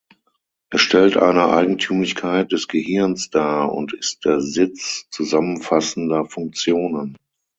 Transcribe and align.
Es 0.71 0.81
stellt 0.81 1.15
eine 1.15 1.49
Eigentümlichkeit 1.49 2.51
des 2.51 2.67
Gehirns 2.67 3.29
dar 3.29 3.71
und 3.71 3.93
ist 3.93 4.25
der 4.25 4.41
Sitz 4.41 5.05
zusammenfassender 5.11 6.25
Funktionen. 6.25 7.15